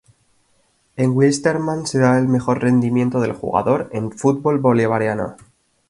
En 0.95 1.11
Wilstermann 1.11 1.85
se 1.85 1.99
da 1.99 2.17
el 2.17 2.27
mejor 2.27 2.59
rendimiento 2.63 3.19
del 3.21 3.33
jugador 3.33 3.87
en 3.93 4.05
el 4.05 4.13
fútbol 4.13 4.57
boliviano. 4.57 5.35